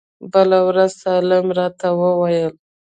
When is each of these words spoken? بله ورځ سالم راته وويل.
بله 0.31 0.59
ورځ 0.67 0.91
سالم 1.03 1.45
راته 1.57 1.87
وويل. 1.99 2.53